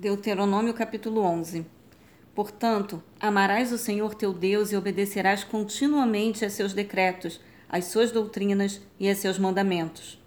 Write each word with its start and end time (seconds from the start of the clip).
Deuteronômio 0.00 0.72
capítulo 0.72 1.20
11 1.20 1.66
Portanto, 2.34 3.02
amarás 3.20 3.70
o 3.70 3.76
Senhor 3.76 4.14
teu 4.14 4.32
Deus 4.32 4.72
e 4.72 4.76
obedecerás 4.76 5.44
continuamente 5.44 6.42
a 6.42 6.48
seus 6.48 6.72
decretos, 6.72 7.38
às 7.68 7.84
suas 7.84 8.10
doutrinas 8.10 8.80
e 8.98 9.10
a 9.10 9.14
seus 9.14 9.38
mandamentos. 9.38 10.18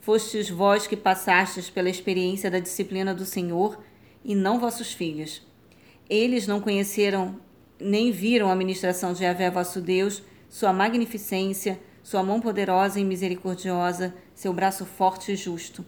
Fostes 0.00 0.50
vós 0.50 0.88
que 0.88 0.96
passastes 0.96 1.70
pela 1.70 1.88
experiência 1.88 2.50
da 2.50 2.58
disciplina 2.58 3.14
do 3.14 3.24
Senhor, 3.24 3.78
e 4.24 4.34
não 4.34 4.58
vossos 4.58 4.92
filhos. 4.92 5.40
Eles 6.10 6.48
não 6.48 6.60
conheceram 6.60 7.38
nem 7.78 8.10
viram 8.10 8.50
a 8.50 8.56
ministração 8.56 9.12
de 9.12 9.22
Yahvé 9.22 9.52
vosso 9.52 9.80
Deus, 9.80 10.20
sua 10.50 10.72
magnificência, 10.72 11.78
sua 12.02 12.24
mão 12.24 12.40
poderosa 12.40 12.98
e 12.98 13.04
misericordiosa, 13.04 14.12
seu 14.34 14.52
braço 14.52 14.84
forte 14.84 15.30
e 15.30 15.36
justo. 15.36 15.86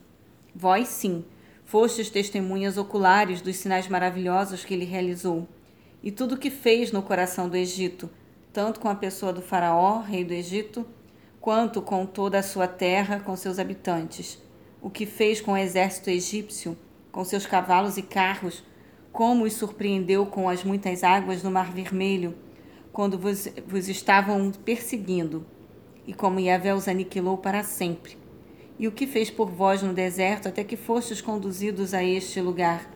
Vós, 0.55 0.87
sim, 0.87 1.25
Fostes 1.69 2.09
testemunhas 2.09 2.79
oculares 2.79 3.43
dos 3.43 3.57
sinais 3.57 3.89
maravilhosos 3.89 4.65
que 4.65 4.73
ele 4.73 4.87
realizou, 4.87 5.47
e 6.03 6.11
tudo 6.11 6.35
o 6.35 6.39
que 6.39 6.49
fez 6.49 6.93
no 6.93 7.03
coração 7.03 7.47
do 7.47 7.59
Egito, 7.59 8.09
tanto 8.55 8.81
com 8.81 8.89
a 8.89 8.95
pessoa 8.95 9.35
do 9.35 9.43
Faraó, 9.43 10.01
rei 10.01 10.25
do 10.25 10.33
Egito, 10.33 10.87
quanto 11.39 11.83
com 11.83 12.07
toda 12.07 12.39
a 12.39 12.43
sua 12.43 12.67
terra, 12.67 13.21
com 13.21 13.37
seus 13.37 13.59
habitantes. 13.59 14.43
O 14.81 14.89
que 14.89 15.05
fez 15.05 15.43
com 15.43 15.53
o 15.53 15.57
exército 15.59 16.09
egípcio, 16.09 16.75
com 17.13 17.23
seus 17.23 17.45
cavalos 17.45 17.99
e 17.99 18.03
carros, 18.03 18.65
como 19.13 19.45
os 19.45 19.53
surpreendeu 19.53 20.25
com 20.25 20.49
as 20.49 20.65
muitas 20.65 21.05
águas 21.05 21.43
do 21.43 21.51
Mar 21.51 21.71
Vermelho, 21.71 22.35
quando 22.91 23.19
vos, 23.19 23.47
vos 23.67 23.91
estavam 23.91 24.51
perseguindo, 24.53 25.45
e 26.07 26.15
como 26.15 26.41
Yahvé 26.41 26.75
os 26.75 26.89
aniquilou 26.89 27.37
para 27.37 27.63
sempre 27.63 28.18
e 28.79 28.87
o 28.87 28.93
que 28.93 29.07
fez 29.07 29.31
por 29.31 29.51
vós 29.51 29.83
no 29.83 29.93
deserto 29.93 30.49
até 30.49 30.63
que 30.63 30.77
fostes 30.77 31.21
conduzidos 31.21 31.93
a 31.93 32.05
este 32.05 32.41
lugar. 32.41 32.89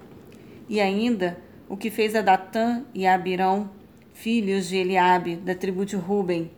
E 0.69 0.81
ainda 0.81 1.39
o 1.69 1.77
que 1.77 1.91
fez 1.91 2.15
a 2.15 2.23
Datã 2.23 2.85
e 2.95 3.07
a 3.07 3.15
Abirão, 3.15 3.71
filhos 4.15 4.69
de 4.69 4.77
Eliabe, 4.77 5.37
da 5.37 5.55
tribo 5.55 5.85
de 5.85 5.97
Ruben, 5.97 6.51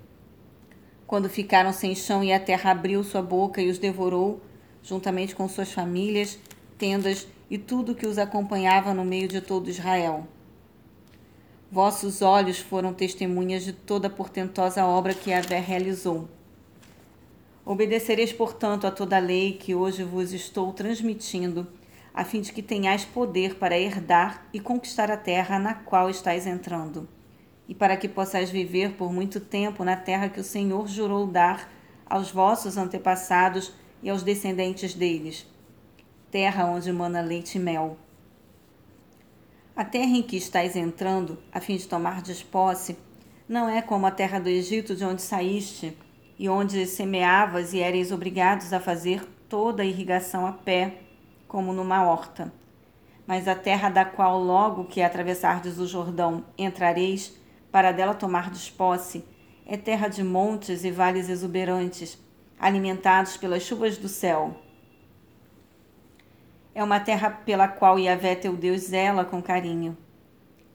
quando 1.06 1.28
ficaram 1.28 1.72
sem 1.72 1.94
chão 1.94 2.24
e 2.24 2.32
a 2.32 2.40
terra 2.40 2.70
abriu 2.70 3.04
sua 3.04 3.22
boca 3.22 3.62
e 3.62 3.70
os 3.70 3.78
devorou, 3.78 4.40
juntamente 4.82 5.34
com 5.34 5.48
suas 5.48 5.72
famílias, 5.72 6.38
tendas 6.76 7.28
e 7.48 7.56
tudo 7.56 7.94
que 7.94 8.06
os 8.06 8.18
acompanhava 8.18 8.92
no 8.92 9.04
meio 9.04 9.28
de 9.28 9.40
todo 9.40 9.70
Israel. 9.70 10.26
Vossos 11.70 12.22
olhos 12.22 12.58
foram 12.58 12.92
testemunhas 12.92 13.64
de 13.64 13.72
toda 13.72 14.08
a 14.08 14.10
portentosa 14.10 14.84
obra 14.84 15.14
que 15.14 15.30
Yahvé 15.30 15.58
realizou. 15.60 16.28
Obedecereis, 17.66 18.30
portanto, 18.30 18.86
a 18.86 18.90
toda 18.90 19.16
a 19.16 19.20
lei 19.20 19.54
que 19.54 19.74
hoje 19.74 20.04
vos 20.04 20.34
estou 20.34 20.70
transmitindo, 20.74 21.66
a 22.12 22.22
fim 22.22 22.42
de 22.42 22.52
que 22.52 22.62
tenhais 22.62 23.06
poder 23.06 23.54
para 23.54 23.78
herdar 23.78 24.46
e 24.52 24.60
conquistar 24.60 25.10
a 25.10 25.16
terra 25.16 25.58
na 25.58 25.72
qual 25.72 26.10
estáis 26.10 26.46
entrando, 26.46 27.08
e 27.66 27.74
para 27.74 27.96
que 27.96 28.06
possais 28.06 28.50
viver 28.50 28.92
por 28.92 29.10
muito 29.10 29.40
tempo 29.40 29.82
na 29.82 29.96
terra 29.96 30.28
que 30.28 30.40
o 30.40 30.44
Senhor 30.44 30.86
jurou 30.86 31.26
dar 31.26 31.72
aos 32.04 32.30
vossos 32.30 32.76
antepassados 32.76 33.72
e 34.02 34.10
aos 34.10 34.22
descendentes 34.22 34.92
deles, 34.92 35.46
terra 36.30 36.66
onde 36.66 36.92
mana 36.92 37.22
leite 37.22 37.56
e 37.56 37.60
mel. 37.60 37.96
A 39.74 39.86
terra 39.86 40.18
em 40.18 40.22
que 40.22 40.36
estáis 40.36 40.76
entrando, 40.76 41.38
a 41.50 41.62
fim 41.62 41.78
de 41.78 41.88
tomardes 41.88 42.42
posse, 42.42 42.94
não 43.48 43.70
é 43.70 43.80
como 43.80 44.04
a 44.04 44.10
terra 44.10 44.38
do 44.38 44.50
Egito 44.50 44.94
de 44.94 45.04
onde 45.04 45.22
saíste, 45.22 45.96
e 46.38 46.48
onde 46.48 46.86
semeavas 46.86 47.72
e 47.72 47.78
eres 47.78 48.10
obrigados 48.10 48.72
a 48.72 48.80
fazer 48.80 49.24
toda 49.48 49.82
a 49.82 49.86
irrigação 49.86 50.46
a 50.46 50.52
pé, 50.52 50.98
como 51.46 51.72
numa 51.72 52.04
horta. 52.04 52.52
Mas 53.26 53.46
a 53.48 53.54
terra 53.54 53.88
da 53.88 54.04
qual 54.04 54.42
logo 54.42 54.84
que 54.84 55.00
atravessardes 55.00 55.78
o 55.78 55.86
Jordão 55.86 56.44
entrareis, 56.58 57.38
para 57.70 57.92
dela 57.92 58.14
tomardes 58.14 58.68
posse, 58.68 59.24
é 59.66 59.76
terra 59.76 60.08
de 60.08 60.22
montes 60.22 60.84
e 60.84 60.90
vales 60.90 61.28
exuberantes, 61.28 62.18
alimentados 62.58 63.36
pelas 63.36 63.62
chuvas 63.62 63.96
do 63.96 64.08
céu. 64.08 64.56
É 66.74 66.82
uma 66.82 67.00
terra 67.00 67.30
pela 67.30 67.68
qual 67.68 67.98
Yahvé 67.98 68.34
teu 68.34 68.56
Deus 68.56 68.82
zela 68.82 69.24
com 69.24 69.40
carinho. 69.40 69.96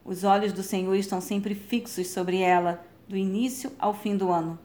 Os 0.04 0.24
olhos 0.24 0.52
do 0.52 0.62
Senhor 0.62 0.94
estão 0.94 1.20
sempre 1.20 1.54
fixos 1.54 2.08
sobre 2.08 2.38
ela, 2.38 2.84
do 3.06 3.16
início 3.16 3.70
ao 3.78 3.92
fim 3.92 4.16
do 4.16 4.32
ano. 4.32 4.58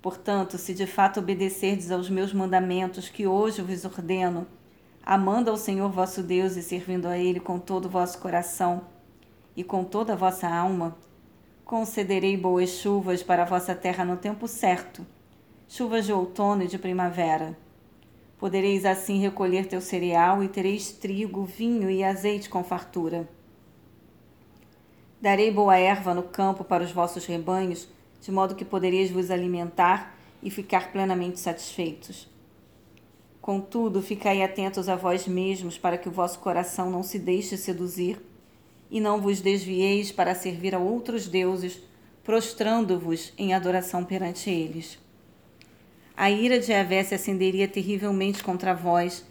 Portanto, 0.00 0.56
se 0.56 0.72
de 0.74 0.86
fato 0.86 1.18
obedecerdes 1.18 1.90
aos 1.90 2.08
meus 2.08 2.32
mandamentos 2.32 3.08
que 3.08 3.26
hoje 3.26 3.62
vos 3.62 3.84
ordeno, 3.84 4.46
amando 5.04 5.50
ao 5.50 5.56
Senhor 5.56 5.90
vosso 5.90 6.22
Deus 6.22 6.56
e 6.56 6.62
servindo 6.62 7.06
a 7.06 7.18
Ele 7.18 7.40
com 7.40 7.58
todo 7.58 7.86
o 7.86 7.90
vosso 7.90 8.18
coração 8.18 8.82
e 9.56 9.64
com 9.64 9.82
toda 9.82 10.12
a 10.12 10.16
vossa 10.16 10.48
alma, 10.48 10.96
concederei 11.64 12.36
boas 12.36 12.70
chuvas 12.70 13.22
para 13.22 13.42
a 13.42 13.46
vossa 13.46 13.74
terra 13.74 14.04
no 14.04 14.16
tempo 14.16 14.46
certo, 14.46 15.04
chuvas 15.68 16.06
de 16.06 16.12
outono 16.12 16.62
e 16.62 16.68
de 16.68 16.78
primavera. 16.78 17.58
Podereis 18.38 18.84
assim 18.84 19.18
recolher 19.18 19.66
teu 19.66 19.80
cereal 19.80 20.44
e 20.44 20.48
tereis 20.48 20.92
trigo, 20.92 21.44
vinho 21.44 21.90
e 21.90 22.04
azeite 22.04 22.48
com 22.48 22.62
fartura. 22.62 23.28
Darei 25.20 25.50
boa 25.50 25.76
erva 25.76 26.14
no 26.14 26.22
campo 26.22 26.62
para 26.62 26.84
os 26.84 26.92
vossos 26.92 27.26
rebanhos 27.26 27.88
de 28.20 28.32
modo 28.32 28.54
que 28.54 28.64
podereis 28.64 29.10
vos 29.10 29.30
alimentar 29.30 30.16
e 30.42 30.50
ficar 30.50 30.92
plenamente 30.92 31.40
satisfeitos. 31.40 32.28
Contudo, 33.40 34.02
ficai 34.02 34.42
atentos 34.42 34.88
a 34.88 34.96
vós 34.96 35.26
mesmos, 35.26 35.78
para 35.78 35.96
que 35.96 36.08
o 36.08 36.12
vosso 36.12 36.38
coração 36.38 36.90
não 36.90 37.02
se 37.02 37.18
deixe 37.18 37.56
seduzir, 37.56 38.20
e 38.90 39.00
não 39.00 39.20
vos 39.20 39.40
desvieis 39.40 40.12
para 40.12 40.34
servir 40.34 40.74
a 40.74 40.78
outros 40.78 41.26
deuses, 41.28 41.80
prostrando-vos 42.22 43.32
em 43.38 43.54
adoração 43.54 44.04
perante 44.04 44.50
eles. 44.50 44.98
A 46.16 46.30
ira 46.30 46.58
de 46.58 46.72
Avé 46.72 47.02
se 47.04 47.14
acenderia 47.14 47.68
terrivelmente 47.68 48.42
contra 48.42 48.74
vós, 48.74 49.24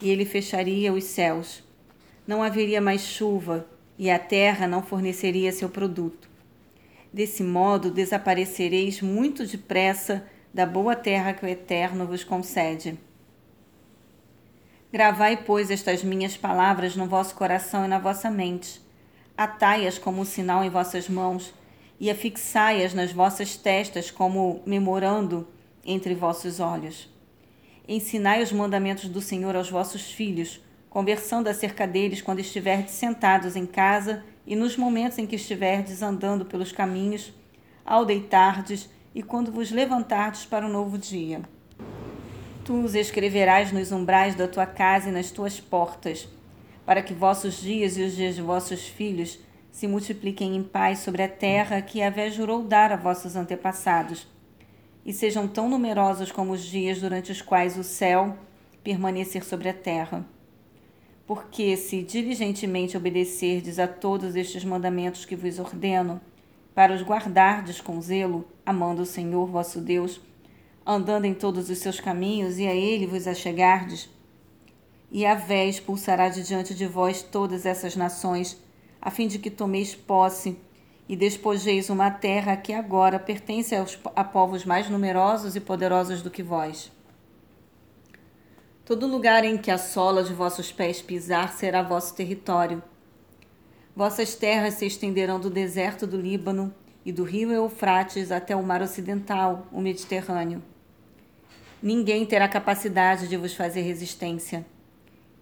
e 0.00 0.10
ele 0.10 0.24
fecharia 0.24 0.92
os 0.92 1.04
céus. 1.04 1.62
Não 2.26 2.42
haveria 2.42 2.80
mais 2.80 3.02
chuva, 3.02 3.66
e 3.98 4.10
a 4.10 4.18
terra 4.18 4.66
não 4.66 4.82
forneceria 4.82 5.52
seu 5.52 5.68
produto. 5.68 6.28
Desse 7.12 7.42
modo 7.42 7.90
desaparecereis 7.90 9.02
muito 9.02 9.46
depressa 9.46 10.26
da 10.52 10.64
boa 10.64 10.96
terra 10.96 11.34
que 11.34 11.44
o 11.44 11.48
Eterno 11.48 12.06
vos 12.06 12.24
concede. 12.24 12.98
Gravai, 14.90 15.44
pois, 15.44 15.70
estas 15.70 16.02
minhas 16.02 16.36
palavras 16.36 16.96
no 16.96 17.06
vosso 17.06 17.34
coração 17.34 17.84
e 17.84 17.88
na 17.88 17.98
vossa 17.98 18.30
mente. 18.30 18.80
Atai-as 19.36 19.98
como 19.98 20.22
um 20.22 20.24
sinal 20.24 20.64
em 20.64 20.70
vossas 20.70 21.08
mãos 21.08 21.52
e 22.00 22.10
afixai-as 22.10 22.94
nas 22.94 23.12
vossas 23.12 23.56
testas 23.56 24.10
como 24.10 24.62
memorando 24.64 25.46
entre 25.84 26.14
vossos 26.14 26.60
olhos. 26.60 27.10
Ensinai 27.86 28.42
os 28.42 28.52
mandamentos 28.52 29.08
do 29.08 29.20
Senhor 29.20 29.54
aos 29.54 29.68
vossos 29.70 30.10
filhos, 30.10 30.60
conversando 30.88 31.48
acerca 31.48 31.86
deles 31.86 32.22
quando 32.22 32.40
estiverdes 32.40 32.94
sentados 32.94 33.56
em 33.56 33.66
casa 33.66 34.24
e 34.46 34.56
nos 34.56 34.76
momentos 34.76 35.18
em 35.18 35.26
que 35.26 35.36
estiverdes 35.36 36.02
andando 36.02 36.44
pelos 36.44 36.72
caminhos, 36.72 37.32
ao 37.84 38.04
deitardes 38.04 38.88
e 39.14 39.22
quando 39.22 39.52
vos 39.52 39.70
levantardes 39.70 40.44
para 40.44 40.66
o 40.66 40.68
um 40.68 40.72
novo 40.72 40.98
dia. 40.98 41.42
Tu 42.64 42.74
os 42.74 42.94
escreverás 42.94 43.72
nos 43.72 43.90
umbrais 43.90 44.34
da 44.34 44.46
tua 44.46 44.66
casa 44.66 45.08
e 45.08 45.12
nas 45.12 45.30
tuas 45.30 45.58
portas, 45.58 46.28
para 46.86 47.02
que 47.02 47.14
vossos 47.14 47.60
dias 47.60 47.96
e 47.96 48.02
os 48.02 48.14
dias 48.14 48.34
de 48.34 48.42
vossos 48.42 48.86
filhos 48.86 49.38
se 49.70 49.88
multipliquem 49.88 50.54
em 50.54 50.62
paz 50.62 51.00
sobre 51.00 51.22
a 51.22 51.28
terra 51.28 51.80
que 51.80 52.02
Avé 52.02 52.30
jurou 52.30 52.62
dar 52.62 52.92
a 52.92 52.96
vossos 52.96 53.36
antepassados, 53.36 54.28
e 55.04 55.12
sejam 55.12 55.48
tão 55.48 55.68
numerosos 55.68 56.30
como 56.30 56.52
os 56.52 56.62
dias 56.62 57.00
durante 57.00 57.32
os 57.32 57.42
quais 57.42 57.76
o 57.76 57.82
céu 57.82 58.36
permanecer 58.84 59.44
sobre 59.44 59.68
a 59.68 59.74
terra. 59.74 60.24
Porque 61.26 61.76
se 61.76 62.02
diligentemente 62.02 62.96
obedecerdes 62.96 63.78
a 63.78 63.86
todos 63.86 64.34
estes 64.34 64.64
mandamentos 64.64 65.24
que 65.24 65.36
vos 65.36 65.58
ordeno, 65.58 66.20
para 66.74 66.94
os 66.94 67.02
guardardes 67.02 67.80
com 67.80 68.00
zelo, 68.00 68.46
amando 68.64 69.02
o 69.02 69.06
Senhor 69.06 69.46
vosso 69.46 69.80
Deus, 69.80 70.20
andando 70.86 71.24
em 71.26 71.34
todos 71.34 71.70
os 71.70 71.78
seus 71.78 72.00
caminhos 72.00 72.58
e 72.58 72.66
a 72.66 72.74
ele 72.74 73.06
vos 73.06 73.26
achegardes, 73.26 74.08
e 75.10 75.26
a 75.26 75.34
vé 75.34 75.66
expulsará 75.66 76.28
de 76.28 76.42
diante 76.42 76.74
de 76.74 76.86
vós 76.86 77.22
todas 77.22 77.66
essas 77.66 77.94
nações, 77.94 78.58
a 79.00 79.10
fim 79.10 79.28
de 79.28 79.38
que 79.38 79.50
tomeis 79.50 79.94
posse 79.94 80.56
e 81.08 81.14
despojeis 81.14 81.90
uma 81.90 82.10
terra 82.10 82.56
que 82.56 82.72
agora 82.72 83.18
pertence 83.18 83.76
aos, 83.76 83.98
a 84.16 84.24
povos 84.24 84.64
mais 84.64 84.88
numerosos 84.88 85.54
e 85.54 85.60
poderosos 85.60 86.22
do 86.22 86.30
que 86.30 86.42
vós. 86.42 86.90
Todo 88.92 89.06
lugar 89.06 89.42
em 89.42 89.56
que 89.56 89.70
a 89.70 89.78
sola 89.78 90.22
de 90.22 90.34
vossos 90.34 90.70
pés 90.70 91.00
pisar 91.00 91.54
será 91.54 91.80
vosso 91.80 92.14
território. 92.14 92.82
Vossas 93.96 94.34
terras 94.34 94.74
se 94.74 94.84
estenderão 94.84 95.40
do 95.40 95.48
deserto 95.48 96.06
do 96.06 96.20
Líbano 96.20 96.74
e 97.02 97.10
do 97.10 97.24
rio 97.24 97.50
Eufrates 97.50 98.30
até 98.30 98.54
o 98.54 98.62
mar 98.62 98.82
ocidental, 98.82 99.66
o 99.72 99.80
Mediterrâneo. 99.80 100.62
Ninguém 101.82 102.26
terá 102.26 102.46
capacidade 102.46 103.28
de 103.28 103.36
vos 103.38 103.54
fazer 103.54 103.80
resistência. 103.80 104.62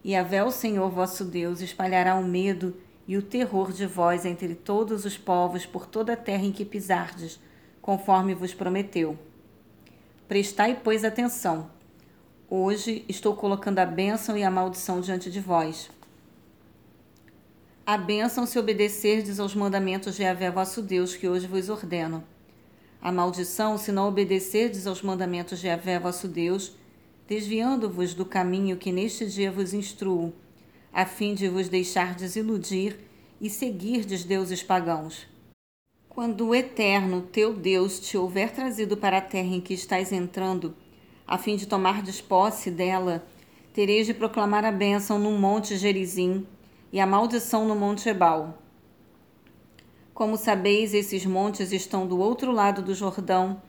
E 0.05 0.13
Yahvé, 0.13 0.45
o 0.45 0.53
Senhor 0.53 0.89
vosso 0.89 1.25
Deus, 1.25 1.61
espalhará 1.61 2.15
o 2.15 2.23
medo 2.23 2.77
e 3.05 3.17
o 3.17 3.23
terror 3.23 3.73
de 3.73 3.85
vós 3.85 4.25
entre 4.25 4.55
todos 4.55 5.05
os 5.05 5.19
povos 5.19 5.67
por 5.67 5.87
toda 5.87 6.13
a 6.13 6.17
terra 6.17 6.45
em 6.45 6.53
que 6.53 6.65
pisardes, 6.65 7.41
conforme 7.83 8.33
vos 8.33 8.55
prometeu. 8.55 9.19
Prestai, 10.29 10.79
pois, 10.85 11.05
atenção. 11.05 11.80
Hoje 12.53 13.05
estou 13.09 13.37
colocando 13.37 13.79
a 13.79 13.87
bênção 13.87 14.37
e 14.37 14.43
a 14.43 14.51
maldição 14.51 15.01
diante 15.01 15.31
de 15.31 15.39
vós. 15.39 15.89
A 17.87 17.97
bênção 17.97 18.45
se 18.45 18.59
obedecerdes 18.59 19.39
aos 19.39 19.55
mandamentos 19.55 20.17
de 20.17 20.25
Yahvé 20.25 20.51
vosso 20.51 20.83
Deus, 20.83 21.15
que 21.15 21.29
hoje 21.29 21.47
vos 21.47 21.69
ordeno. 21.69 22.25
A 23.01 23.13
maldição 23.13 23.79
se 23.79 23.93
não 23.93 24.09
obedecerdes 24.09 24.85
aos 24.89 25.01
mandamentos 25.01 25.61
de 25.61 25.69
Yahvé 25.69 26.01
vosso 26.01 26.27
Deus, 26.27 26.73
desviando-vos 27.29 28.15
do 28.15 28.25
caminho 28.25 28.77
que 28.77 28.91
neste 28.91 29.27
dia 29.27 29.53
vos 29.53 29.73
instruo, 29.73 30.33
a 30.93 31.07
fim 31.07 31.37
de 31.37 31.49
vos 31.49 31.69
deixar 31.69 32.17
desiludir 32.17 32.99
e 33.41 33.49
seguirdes 33.49 34.25
deuses 34.25 34.61
pagãos. 34.61 35.25
Quando 36.09 36.49
o 36.49 36.55
Eterno, 36.57 37.23
teu 37.23 37.55
Deus, 37.55 38.01
te 38.01 38.19
houver 38.19 38.51
trazido 38.51 38.97
para 38.97 39.19
a 39.19 39.23
terra 39.23 39.55
em 39.55 39.61
que 39.61 39.73
estás 39.73 40.11
entrando, 40.11 40.75
a 41.31 41.39
fim 41.39 41.55
de 41.55 41.65
tomardes 41.65 42.21
posse 42.21 42.73
dela, 42.73 43.25
tereis 43.73 44.05
de 44.05 44.13
proclamar 44.13 44.65
a 44.65 44.73
bênção 44.73 45.17
no 45.17 45.31
monte 45.31 45.77
Gerizim 45.77 46.45
e 46.93 46.99
a 46.99 47.07
maldição 47.07 47.69
no 47.69 47.77
monte 47.77 48.09
Ebal. 48.09 48.59
Como 50.13 50.37
sabeis, 50.37 50.93
esses 50.93 51.25
montes 51.25 51.71
estão 51.71 52.05
do 52.05 52.19
outro 52.19 52.51
lado 52.51 52.83
do 52.83 52.97
Jordão, 52.97 53.63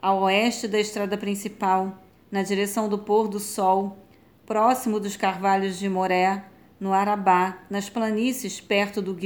a 0.00 0.14
oeste 0.14 0.68
da 0.68 0.78
estrada 0.78 1.18
principal, 1.18 1.98
na 2.30 2.44
direção 2.44 2.88
do 2.88 2.96
pôr 2.96 3.26
do 3.26 3.40
sol, 3.40 3.98
próximo 4.46 5.00
dos 5.00 5.16
carvalhos 5.16 5.76
de 5.76 5.88
Moré, 5.88 6.44
no 6.78 6.92
Arabá, 6.92 7.58
nas 7.68 7.90
planícies 7.90 8.60
perto 8.60 9.02
do 9.02 9.18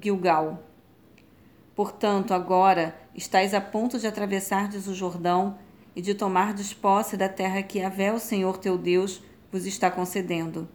Gilgal. 0.00 0.62
Portanto, 1.74 2.32
agora 2.32 2.98
estais 3.14 3.52
a 3.52 3.60
ponto 3.60 3.98
de 3.98 4.06
atravessardes 4.06 4.86
o 4.86 4.94
Jordão 4.94 5.58
e 5.94 6.02
de 6.02 6.14
tomardes 6.14 6.72
posse 6.72 7.16
da 7.16 7.28
terra 7.28 7.62
que 7.62 7.82
Avé, 7.82 8.12
o 8.12 8.18
Senhor 8.18 8.58
teu 8.58 8.76
Deus, 8.76 9.22
vos 9.50 9.66
está 9.66 9.90
concedendo. 9.90 10.68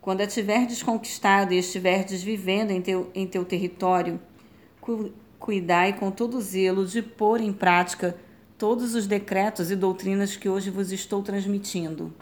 Quando 0.00 0.22
a 0.22 0.26
tiverdes 0.26 0.82
conquistado 0.82 1.52
e 1.52 1.58
estiverdes 1.58 2.22
vivendo 2.22 2.70
em 2.70 2.80
teu, 2.80 3.10
em 3.14 3.26
teu 3.26 3.44
território, 3.44 4.18
cu, 4.80 5.12
cuidai 5.38 5.92
com 5.92 6.10
todo 6.10 6.40
zelo 6.40 6.86
de 6.86 7.02
pôr 7.02 7.40
em 7.40 7.52
prática 7.52 8.16
todos 8.56 8.94
os 8.94 9.06
decretos 9.06 9.70
e 9.70 9.76
doutrinas 9.76 10.36
que 10.36 10.48
hoje 10.48 10.70
vos 10.70 10.90
estou 10.92 11.22
transmitindo. 11.22 12.12